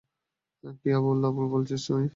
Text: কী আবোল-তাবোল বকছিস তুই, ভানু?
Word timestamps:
কী 0.79 0.87
আবোল-তাবোল 0.93 1.45
বকছিস 1.51 1.81
তুই, 1.85 1.93
ভানু? 1.95 2.07